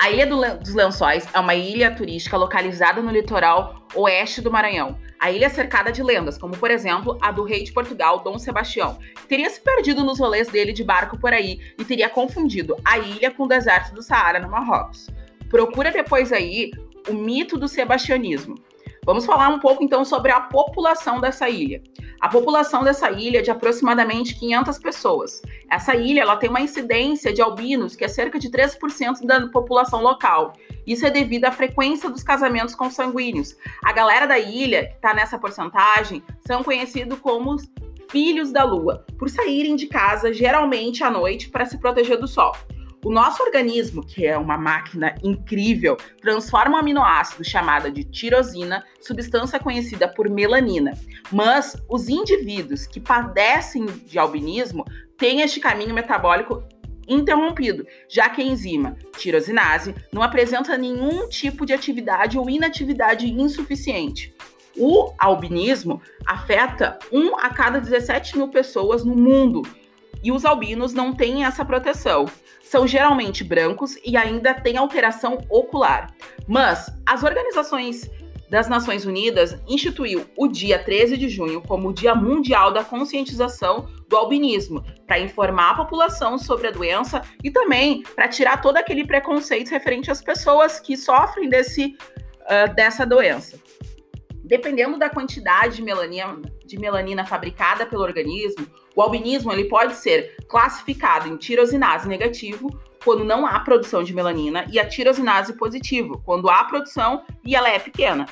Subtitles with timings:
[0.00, 4.98] A Ilha do dos Lençóis é uma ilha turística localizada no litoral oeste do Maranhão.
[5.18, 8.38] A ilha é cercada de lendas, como por exemplo a do rei de Portugal, Dom
[8.38, 12.78] Sebastião, que teria se perdido nos rolês dele de barco por aí e teria confundido
[12.82, 15.10] a ilha com o deserto do Saara, no Marrocos.
[15.50, 16.70] Procura depois aí
[17.06, 18.54] o mito do sebastianismo.
[19.04, 21.82] Vamos falar um pouco então sobre a população dessa ilha.
[22.20, 25.40] A população dessa ilha é de aproximadamente 500 pessoas.
[25.70, 30.02] Essa ilha ela tem uma incidência de albinos que é cerca de 13% da população
[30.02, 30.52] local.
[30.86, 33.56] Isso é devido à frequência dos casamentos consanguíneos.
[33.82, 37.56] A galera da ilha, que está nessa porcentagem, são conhecidos como
[38.10, 42.52] filhos da lua, por saírem de casa geralmente à noite para se proteger do sol.
[43.02, 49.58] O nosso organismo, que é uma máquina incrível, transforma um aminoácido chamado de tirosina, substância
[49.58, 50.92] conhecida por melanina.
[51.32, 54.84] Mas os indivíduos que padecem de albinismo
[55.16, 56.62] têm este caminho metabólico
[57.08, 64.34] interrompido, já que a enzima tirosinase não apresenta nenhum tipo de atividade ou inatividade insuficiente.
[64.76, 69.62] O albinismo afeta 1 a cada 17 mil pessoas no mundo
[70.22, 72.26] e os albinos não têm essa proteção.
[72.62, 76.14] São geralmente brancos e ainda têm alteração ocular.
[76.46, 78.10] Mas as organizações
[78.50, 83.88] das Nações Unidas instituiu o dia 13 de junho como o Dia Mundial da Conscientização
[84.08, 89.06] do Albinismo, para informar a população sobre a doença e também para tirar todo aquele
[89.06, 91.96] preconceito referente às pessoas que sofrem desse,
[92.42, 93.56] uh, dessa doença.
[94.44, 98.66] Dependendo da quantidade de melanina, de melanina fabricada pelo organismo,
[99.00, 102.68] o albinismo ele pode ser classificado em tirosinase negativo,
[103.02, 107.70] quando não há produção de melanina, e a tirosinase positivo, quando há produção e ela
[107.70, 108.26] é pequena.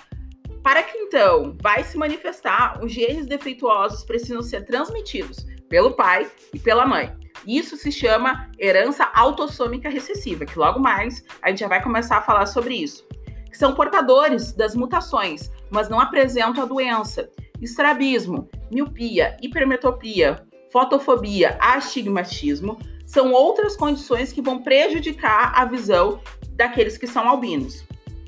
[0.63, 6.59] Para que então vai se manifestar, os genes defeituosos precisam ser transmitidos pelo pai e
[6.59, 7.17] pela mãe.
[7.47, 12.23] Isso se chama herança autossômica recessiva, que logo mais a gente já vai começar a
[12.23, 13.09] falar sobre isso.
[13.55, 17.31] São portadores das mutações, mas não apresentam a doença.
[17.59, 26.21] Estrabismo, miopia, hipermetropia, fotofobia, astigmatismo são outras condições que vão prejudicar a visão
[26.53, 27.85] daqueles que são albinos.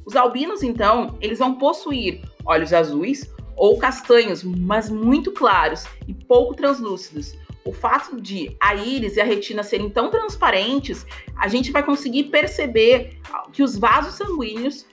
[0.06, 6.54] Os albinos, então, eles vão possuir olhos azuis ou castanhos, mas muito claros e pouco
[6.54, 7.34] translúcidos.
[7.62, 11.04] O fato de a íris e a retina serem tão transparentes,
[11.36, 13.18] a gente vai conseguir perceber
[13.52, 14.86] que os vasos sanguíneos,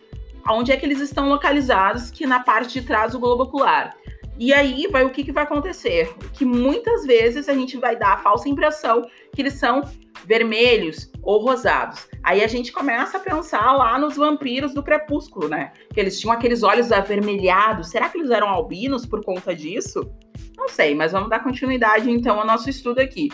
[0.49, 3.95] onde é que eles estão localizados, que na parte de trás do globo ocular.
[4.39, 6.13] E aí vai o que, que vai acontecer?
[6.33, 9.01] Que muitas vezes a gente vai dar a falsa impressão
[9.33, 9.81] que eles são
[10.25, 12.07] vermelhos ou rosados.
[12.23, 15.71] Aí a gente começa a pensar lá nos vampiros do crepúsculo, né?
[15.93, 17.89] Que eles tinham aqueles olhos avermelhados.
[17.89, 20.07] Será que eles eram albinos por conta disso?
[20.55, 23.29] Não sei, mas vamos dar continuidade então ao nosso estudo aqui.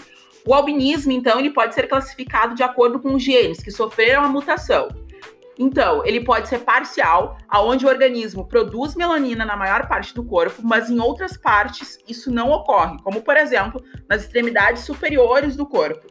[0.46, 4.28] O albinismo, então, ele pode ser classificado de acordo com os genes que sofreram a
[4.28, 4.90] mutação.
[5.58, 10.62] Então, ele pode ser parcial, aonde o organismo produz melanina na maior parte do corpo,
[10.64, 16.08] mas em outras partes isso não ocorre, como por exemplo, nas extremidades superiores do corpo.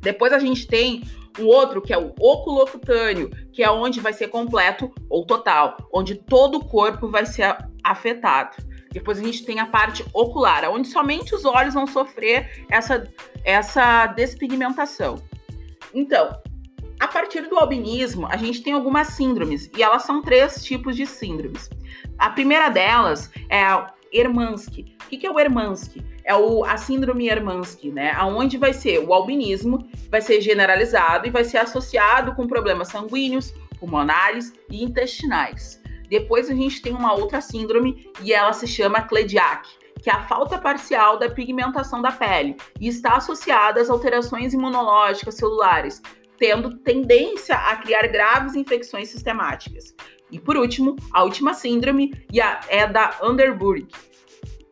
[0.00, 1.04] Depois a gente tem
[1.38, 6.16] um outro que é o oculocutâneo, que é onde vai ser completo ou total, onde
[6.16, 8.56] todo o corpo vai ser afetado.
[8.92, 13.08] Depois a gente tem a parte ocular, onde somente os olhos vão sofrer essa,
[13.44, 15.22] essa despigmentação.
[15.94, 16.36] Então,
[17.00, 21.06] a partir do albinismo, a gente tem algumas síndromes, e elas são três tipos de
[21.06, 21.70] síndromes.
[22.18, 24.96] A primeira delas é a Hermansky.
[25.06, 26.04] O que é o Hermansky?
[26.24, 28.14] É o, a síndrome Hermansky, né?
[28.22, 33.54] Onde vai ser o albinismo, vai ser generalizado e vai ser associado com problemas sanguíneos,
[33.78, 35.80] pulmonares e intestinais.
[36.10, 39.66] Depois a gente tem uma outra síndrome e ela se chama Clediac,
[40.02, 45.36] que é a falta parcial da pigmentação da pele e está associada às alterações imunológicas
[45.36, 46.02] celulares,
[46.40, 49.94] tendo tendência a criar graves infecções sistemáticas.
[50.32, 52.12] E por último, a última síndrome
[52.68, 53.86] é da Underbury,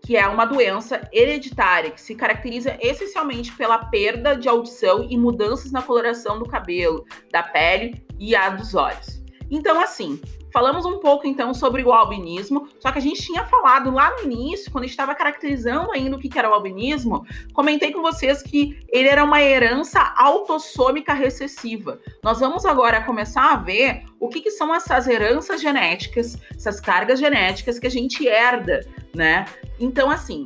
[0.02, 5.70] que é uma doença hereditária que se caracteriza essencialmente pela perda de audição e mudanças
[5.70, 9.22] na coloração do cabelo, da pele e a dos olhos.
[9.50, 10.18] Então, assim,
[10.52, 14.24] Falamos um pouco então sobre o albinismo, só que a gente tinha falado lá no
[14.24, 19.08] início, quando estava caracterizando ainda o que era o albinismo, comentei com vocês que ele
[19.08, 22.00] era uma herança autossômica recessiva.
[22.22, 27.18] Nós vamos agora começar a ver o que, que são essas heranças genéticas, essas cargas
[27.18, 28.80] genéticas que a gente herda,
[29.14, 29.44] né?
[29.78, 30.44] Então, assim,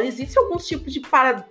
[0.00, 1.00] existem alguns tipos de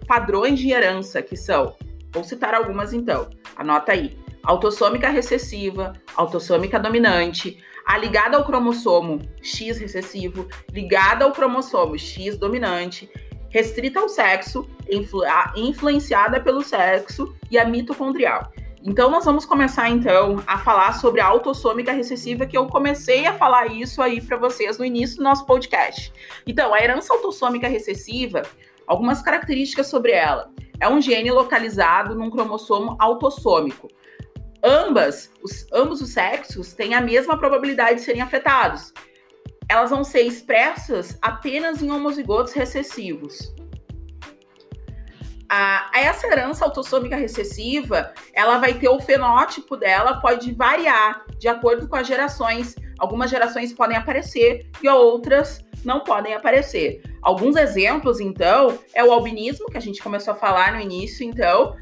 [0.08, 1.76] padrões de herança que são,
[2.12, 9.80] vou citar algumas então, anota aí autossômica recessiva, autossômica dominante, a ligada ao cromossomo X
[9.80, 13.10] recessivo, ligada ao cromossomo X dominante,
[13.50, 15.24] restrita ao sexo, influ
[15.56, 18.52] influenciada pelo sexo e a mitocondrial.
[18.84, 23.34] Então nós vamos começar então a falar sobre a autossômica recessiva que eu comecei a
[23.34, 26.12] falar isso aí para vocês no início do nosso podcast.
[26.48, 28.42] Então, a herança autossômica recessiva,
[28.88, 30.50] algumas características sobre ela.
[30.80, 33.88] É um gene localizado num cromossomo autossômico.
[34.64, 38.94] Ambas, os, ambos os sexos têm a mesma probabilidade de serem afetados.
[39.68, 43.54] Elas vão ser expressas apenas em homozigotos recessivos
[45.54, 51.90] a, essa herança autossômica recessiva, ela vai ter o fenótipo dela, pode variar de acordo
[51.90, 52.74] com as gerações.
[52.98, 57.02] Algumas gerações podem aparecer e outras não podem aparecer.
[57.22, 61.76] Alguns exemplos, então, é o albinismo, que a gente começou a falar no início, então.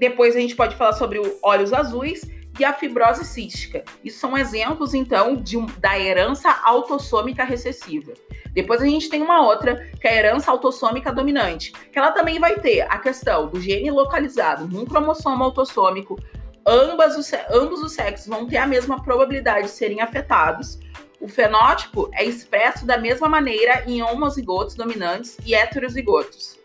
[0.00, 2.22] Depois a gente pode falar sobre olhos azuis
[2.58, 3.84] e a fibrose cística.
[4.02, 8.14] Isso são exemplos, então, de, da herança autossômica recessiva.
[8.54, 12.40] Depois a gente tem uma outra, que é a herança autossômica dominante, que ela também
[12.40, 16.18] vai ter a questão do gene localizado num cromossomo autossômico,
[16.66, 20.78] ambas os, ambos os sexos vão ter a mesma probabilidade de serem afetados.
[21.20, 26.59] O fenótipo é expresso da mesma maneira em homozigotos dominantes e heterozigotos.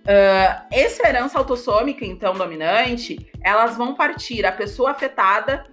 [0.00, 5.64] Uh, essa herança autossômica, então, dominante, elas vão partir, a pessoa afetada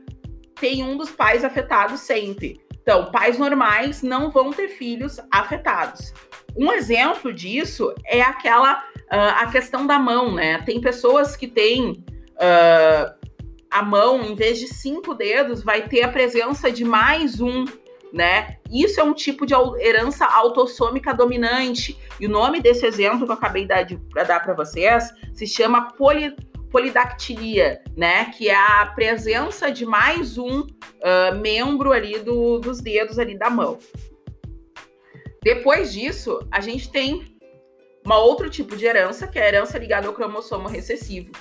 [0.60, 2.60] tem um dos pais afetados sempre.
[2.82, 6.14] Então, pais normais não vão ter filhos afetados.
[6.56, 8.80] Um exemplo disso é aquela
[9.12, 10.62] uh, a questão da mão, né?
[10.64, 13.28] Tem pessoas que têm uh,
[13.70, 17.66] a mão, em vez de cinco dedos, vai ter a presença de mais um,
[18.14, 18.58] né?
[18.72, 21.98] Isso é um tipo de herança autossômica dominante.
[22.20, 23.96] E o nome desse exemplo que eu acabei de
[24.28, 26.36] dar para vocês se chama poli,
[26.70, 28.26] polidactilia, né?
[28.26, 33.50] Que é a presença de mais um uh, membro ali do, dos dedos ali da
[33.50, 33.78] mão.
[35.44, 37.38] Depois disso, a gente tem
[38.06, 41.32] uma outro tipo de herança, que é a herança ligada ao cromossomo recessivo,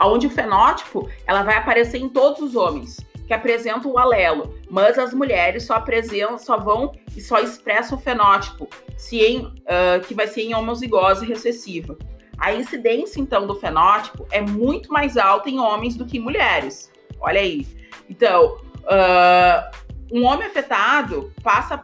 [0.00, 4.98] onde o fenótipo ela vai aparecer em todos os homens que apresentam o alelo, mas
[4.98, 10.14] as mulheres só apresentam, só vão e só expressam o fenótipo, se em, uh, que
[10.14, 11.98] vai ser em homozigose recessiva.
[12.38, 16.92] A incidência, então, do fenótipo é muito mais alta em homens do que em mulheres.
[17.18, 17.66] Olha aí.
[18.08, 21.82] Então, uh, um homem afetado passa,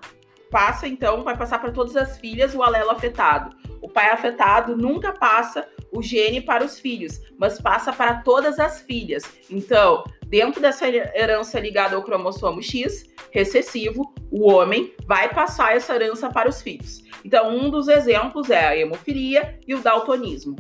[0.51, 3.57] passa, então, vai passar para todas as filhas o alelo afetado.
[3.81, 8.81] O pai afetado nunca passa o gene para os filhos, mas passa para todas as
[8.81, 9.25] filhas.
[9.51, 16.31] Então, dentro dessa herança ligada ao cromossomo X recessivo, o homem vai passar essa herança
[16.31, 17.05] para os filhos.
[17.23, 20.57] Então, um dos exemplos é a hemofilia e o daltonismo.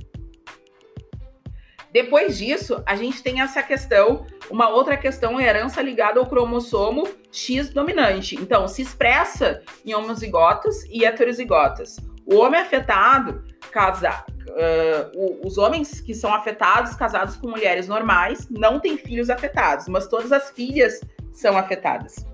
[1.90, 7.08] Depois disso, a gente tem essa questão, uma outra questão é herança ligada ao cromossomo
[7.30, 8.36] X dominante.
[8.36, 11.96] Então, se expressa em homozigotas e heterozigotas.
[12.26, 18.78] O homem afetado, casa, uh, os homens que são afetados, casados com mulheres normais, não
[18.78, 21.00] têm filhos afetados, mas todas as filhas
[21.32, 22.26] são afetadas.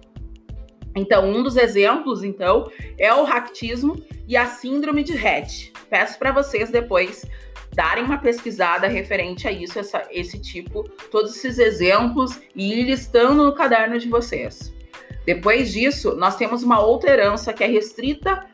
[0.94, 5.72] Então, um dos exemplos, então, é o ractismo e a síndrome de Rett.
[5.88, 7.24] Peço para vocês depois
[7.72, 13.44] darem uma pesquisada referente a isso, essa, esse tipo, todos esses exemplos e ir listando
[13.44, 14.74] no caderno de vocês.
[15.24, 18.46] Depois disso, nós temos uma outra herança que é restrita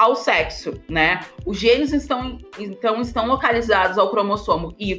[0.00, 1.20] ao sexo, né?
[1.44, 4.98] Os genes estão, então, estão localizados ao cromossomo Y,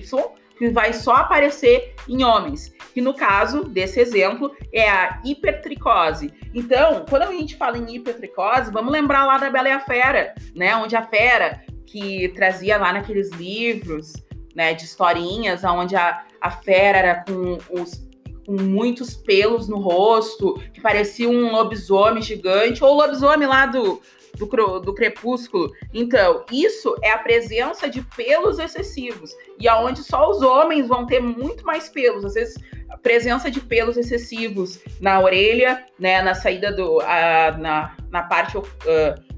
[0.56, 6.32] que vai só aparecer em homens, que no caso desse exemplo é a hipertricose.
[6.54, 10.36] Então, quando a gente fala em hipertricose, vamos lembrar lá da Bela e a Fera,
[10.56, 10.76] né?
[10.76, 14.14] Onde a fera que trazia lá naqueles livros,
[14.56, 18.08] né, de historinhas, onde a, a fera era com os
[18.46, 24.02] com muitos pelos no rosto, que parecia um lobisomem gigante, ou o lobisomem lá do,
[24.38, 25.72] do, do crepúsculo.
[25.94, 29.36] Então, isso é a presença de pelos excessivos.
[29.60, 32.26] E aonde só os homens vão ter muito mais pelos.
[32.26, 32.56] Às vezes,
[32.90, 36.22] a presença de pelos excessivos na orelha, né?
[36.22, 37.00] Na saída do.
[37.02, 38.64] A, na, na, parte, uh,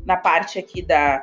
[0.06, 1.22] na parte aqui da,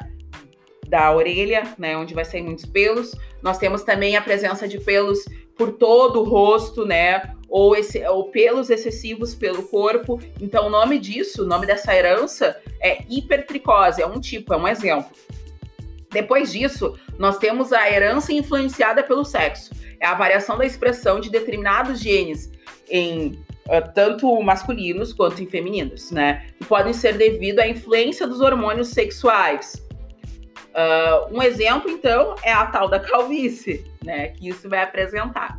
[0.91, 3.15] da orelha, né, onde vai sair muitos pelos.
[3.41, 5.25] Nós temos também a presença de pelos
[5.57, 10.21] por todo o rosto, né, ou, esse, ou pelos excessivos pelo corpo.
[10.41, 14.67] Então, o nome disso, o nome dessa herança é hipertricose, é um tipo, é um
[14.67, 15.11] exemplo.
[16.11, 19.71] Depois disso, nós temos a herança influenciada pelo sexo.
[20.01, 22.51] É a variação da expressão de determinados genes
[22.89, 26.47] em uh, tanto masculinos quanto em femininos, né?
[26.59, 29.87] Que podem ser devido à influência dos hormônios sexuais.
[30.71, 34.29] Uh, um exemplo, então, é a tal da calvície, né?
[34.29, 35.59] Que isso vai apresentar.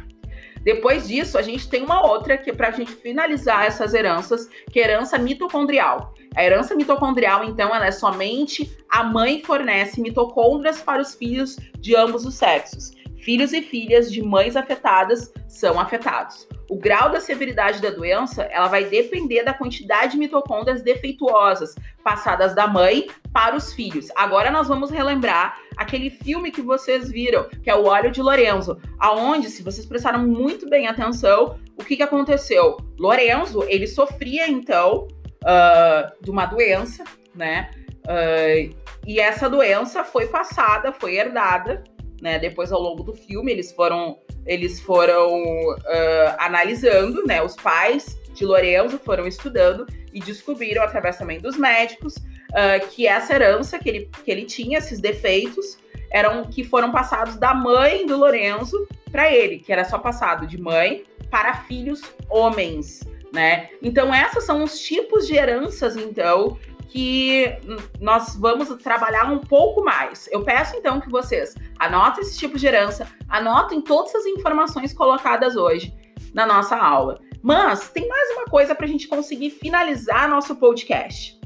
[0.64, 4.80] Depois disso, a gente tem uma outra que para a gente finalizar essas heranças, que
[4.80, 6.14] é herança mitocondrial.
[6.36, 11.96] A herança mitocondrial, então, ela é somente a mãe fornece mitocôndrias para os filhos de
[11.96, 12.92] ambos os sexos.
[13.22, 16.48] Filhos e filhas de mães afetadas são afetados.
[16.68, 22.56] O grau da severidade da doença, ela vai depender da quantidade de mitocôndrias defeituosas passadas
[22.56, 24.08] da mãe para os filhos.
[24.16, 28.82] Agora nós vamos relembrar aquele filme que vocês viram, que é o Óleo de Lorenzo,
[28.98, 32.78] aonde, se vocês prestaram muito bem atenção, o que, que aconteceu?
[32.98, 35.08] Lorenzo, ele sofria então
[35.44, 37.04] uh, de uma doença,
[37.36, 37.70] né?
[38.04, 38.76] Uh,
[39.06, 41.84] e essa doença foi passada, foi herdada,
[42.22, 42.38] né?
[42.40, 47.42] Depois ao longo do filme eles foram eles foram uh, analisando, né?
[47.42, 53.34] Os pais de Lorenzo foram estudando e descobriram através também dos médicos uh, que essa
[53.34, 55.78] herança que ele, que ele tinha, esses defeitos,
[56.12, 60.60] eram que foram passados da mãe do Lorenzo para ele, que era só passado de
[60.60, 63.02] mãe para filhos homens,
[63.32, 63.70] né?
[63.82, 66.58] Então essas são os tipos de heranças, então,
[66.92, 67.58] que
[68.02, 70.28] nós vamos trabalhar um pouco mais.
[70.30, 75.56] Eu peço então que vocês anotem esse tipo de herança, anotem todas as informações colocadas
[75.56, 75.94] hoje
[76.34, 77.22] na nossa aula.
[77.42, 81.40] Mas tem mais uma coisa para a gente conseguir finalizar nosso podcast.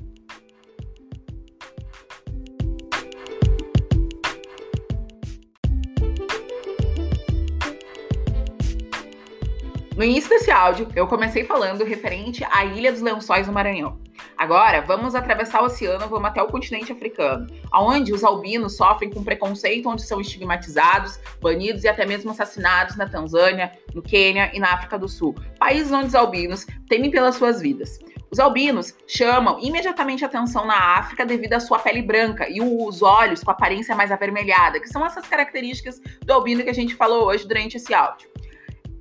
[9.95, 14.03] No início desse áudio, eu comecei falando referente à Ilha dos Lençóis do Maranhão.
[14.37, 19.23] Agora, vamos atravessar o oceano, vamos até o continente africano, onde os albinos sofrem com
[19.23, 24.73] preconceito, onde são estigmatizados, banidos e até mesmo assassinados na Tanzânia, no Quênia e na
[24.73, 27.97] África do Sul, países onde os albinos temem pelas suas vidas.
[28.29, 33.41] Os albinos chamam imediatamente atenção na África devido à sua pele branca e os olhos
[33.41, 37.47] com aparência mais avermelhada, que são essas características do albino que a gente falou hoje
[37.47, 38.29] durante esse áudio.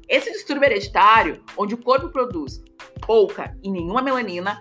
[0.08, 2.62] Esse distúrbio hereditário, onde o corpo produz
[3.04, 4.58] pouca e nenhuma melanina,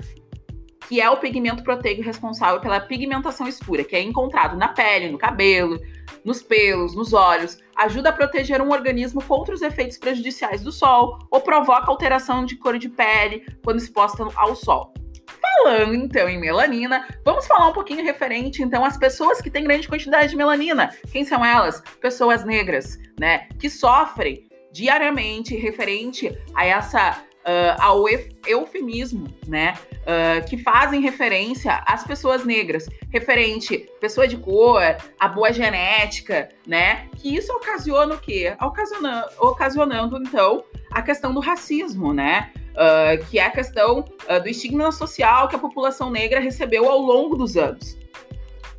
[0.88, 5.18] que é o pigmento proteico responsável pela pigmentação escura, que é encontrado na pele, no
[5.18, 5.80] cabelo,
[6.24, 11.20] nos pelos, nos olhos, ajuda a proteger um organismo contra os efeitos prejudiciais do sol
[11.30, 14.94] ou provoca alteração de cor de pele quando exposta ao sol.
[15.42, 19.88] Falando então em melanina, vamos falar um pouquinho referente então às pessoas que têm grande
[19.88, 20.94] quantidade de melanina.
[21.12, 21.82] Quem são elas?
[22.02, 28.06] Pessoas negras, né, que sofrem diariamente referente a essa uh, ao
[28.46, 29.76] eufemismo, né?
[30.04, 34.82] Uh, que fazem referência às pessoas negras, referente pessoa de cor,
[35.20, 37.08] a boa genética, né?
[37.18, 38.56] Que isso ocasiona o quê?
[38.62, 42.52] Ocasionando, ocasionando então, a questão do racismo, né?
[42.74, 44.04] Uh, que é a questão
[44.42, 47.96] do estigma social que a população negra recebeu ao longo dos anos.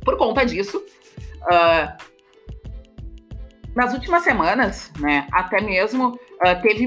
[0.03, 0.83] Por conta disso,
[3.73, 6.19] nas últimas semanas, né, até mesmo
[6.61, 6.85] teve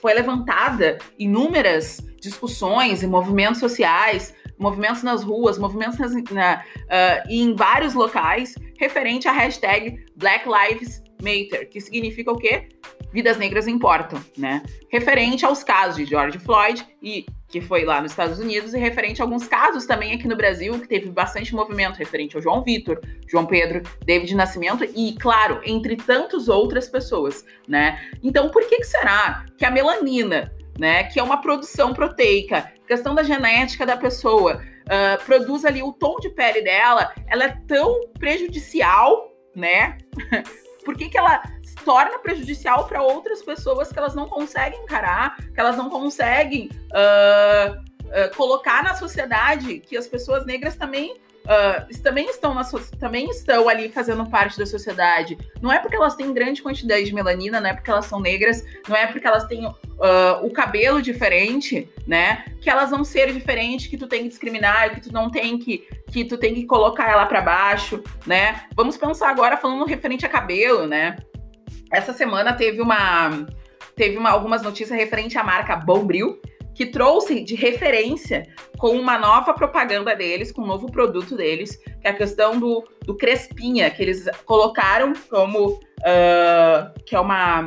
[0.00, 7.54] foi levantada inúmeras discussões e movimentos sociais, movimentos nas ruas, movimentos nas, na, uh, em
[7.54, 12.68] vários locais, referente à hashtag Black Lives Matter, que significa o quê?
[13.12, 14.62] Vidas negras importam, né?
[14.90, 19.22] Referente aos casos de George Floyd e que foi lá nos Estados Unidos, e referente
[19.22, 23.00] a alguns casos também aqui no Brasil, que teve bastante movimento referente ao João Vitor,
[23.26, 27.98] João Pedro, David Nascimento e, claro, entre tantas outras pessoas, né?
[28.22, 33.14] Então, por que, que será que a melanina, né, que é uma produção proteica, questão
[33.14, 38.00] da genética da pessoa, uh, produz ali o tom de pele dela, ela é tão
[38.18, 39.96] prejudicial, né?
[40.88, 45.36] por que, que ela se torna prejudicial para outras pessoas que elas não conseguem encarar,
[45.36, 52.02] que elas não conseguem uh, uh, colocar na sociedade que as pessoas negras também uh,
[52.02, 52.62] também estão na
[53.00, 55.38] também estão ali fazendo parte da sociedade.
[55.60, 58.62] Não é porque elas têm grande quantidade de melanina, não é porque elas são negras,
[58.86, 59.74] não é porque elas têm uh,
[60.42, 62.44] o cabelo diferente, né?
[62.60, 65.86] Que elas vão ser diferentes, que tu tem que discriminar, que tu não tem que
[66.10, 68.62] que tu tem que colocar ela para baixo, né?
[68.74, 71.16] Vamos pensar agora falando referente a cabelo, né?
[71.90, 73.46] Essa semana teve uma
[73.94, 76.40] teve uma, algumas notícias referente à marca Bombril,
[76.78, 78.44] que trouxe de referência
[78.78, 82.88] com uma nova propaganda deles, com um novo produto deles, que é a questão do,
[83.04, 87.62] do Crespinha, que eles colocaram como uh, que é uma,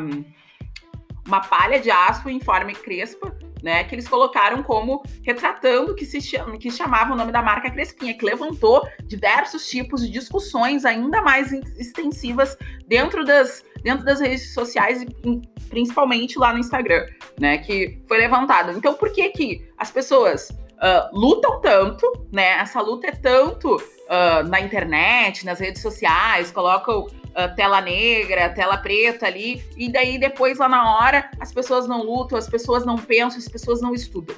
[1.27, 3.83] uma palha de aço em forma crespa, né?
[3.83, 8.13] Que eles colocaram como retratando que se chama, que chamava o nome da marca Crespinha,
[8.13, 15.01] que levantou diversos tipos de discussões ainda mais extensivas dentro das, dentro das redes sociais
[15.01, 17.05] e principalmente lá no Instagram,
[17.39, 17.57] né?
[17.57, 18.71] Que foi levantado.
[18.71, 22.59] Então, por que que as pessoas uh, lutam tanto, né?
[22.59, 28.77] Essa luta é tanto uh, na internet, nas redes sociais, colocam uh, tela negra, tela
[28.77, 32.97] preta ali, e daí depois lá na hora as pessoas não lutam, as pessoas não
[32.97, 34.35] pensam, as pessoas não estudam.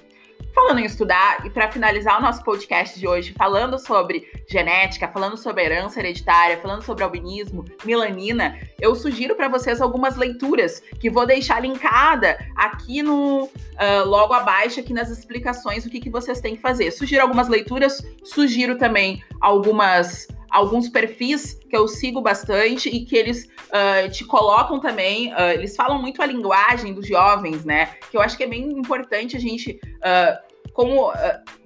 [0.54, 5.36] falando em estudar, e para finalizar o nosso podcast de hoje, falando sobre genética, falando
[5.36, 11.26] sobre herança hereditária, falando sobre albinismo, melanina, eu sugiro para vocês algumas leituras que vou
[11.26, 16.56] deixar linkada aqui no uh, logo abaixo, aqui nas explicações, o que, que vocês têm
[16.56, 16.92] que fazer.
[16.92, 23.46] Sugiro algumas leituras, sugiro também algumas alguns perfis que eu sigo bastante e que eles
[23.46, 27.96] uh, te colocam também, uh, eles falam muito a linguagem dos jovens, né?
[28.12, 29.80] Que eu acho que é bem importante a gente.
[29.98, 31.14] Uh, como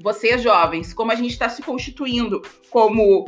[0.02, 3.26] vocês jovens, como a gente está se constituindo como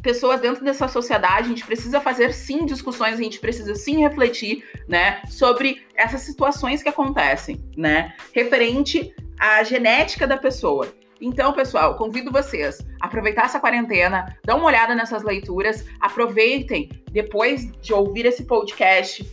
[0.00, 4.64] pessoas dentro dessa sociedade, a gente precisa fazer sim discussões, a gente precisa sim refletir,
[4.86, 10.86] né, sobre essas situações que acontecem, né, referente à genética da pessoa.
[11.20, 17.70] Então, pessoal, convido vocês a aproveitar essa quarentena, dá uma olhada nessas leituras, aproveitem depois
[17.80, 19.24] de ouvir esse podcast,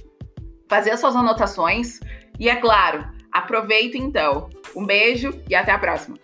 [0.67, 1.99] fazer as suas anotações
[2.37, 4.49] e, é claro, aproveitem então.
[4.75, 6.17] Um beijo e até a próxima.